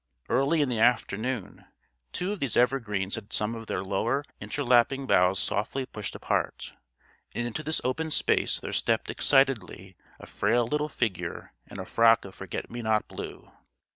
Early 0.29 0.63
in 0.63 0.69
the 0.69 0.79
afternoon 0.79 1.65
two 2.11 2.31
of 2.31 2.39
these 2.39 2.57
evergreens 2.57 3.13
had 3.13 3.31
some 3.31 3.53
of 3.53 3.67
their 3.67 3.83
lower 3.83 4.25
interlapping 4.41 5.05
boughs 5.05 5.37
softly 5.39 5.85
pushed 5.85 6.15
apart, 6.15 6.73
and 7.33 7.45
into 7.45 7.61
the 7.61 7.79
open 7.83 8.09
space 8.09 8.59
there 8.59 8.73
stepped 8.73 9.11
excitedly 9.11 9.95
a 10.19 10.25
frail 10.25 10.65
little 10.65 10.89
figure 10.89 11.53
in 11.69 11.79
a 11.79 11.85
frock 11.85 12.25
of 12.25 12.33
forget 12.33 12.71
me 12.71 12.81
not 12.81 13.07
blue. 13.07 13.51